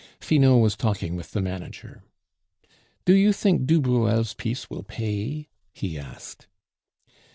Finot 0.19 0.61
was 0.63 0.75
talking 0.75 1.15
with 1.15 1.29
the 1.29 1.41
manager. 1.43 2.01
"Do 3.05 3.13
you 3.13 3.31
think 3.31 3.67
du 3.67 3.79
Bruel's 3.79 4.33
piece 4.33 4.67
will 4.67 4.81
pay?" 4.81 5.49
he 5.73 5.99
asked. 5.99 6.47